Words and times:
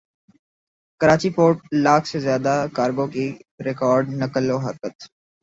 Karachi 1.01 1.29
port 1.35 1.55
lakh 1.83 2.05
سے 2.07 2.17
زائد 2.25 2.45
cargo 2.75 3.05
کی 3.13 3.25
ریکارڈ 3.67 4.05
نقل 4.21 4.45
وحرکت 4.51 4.95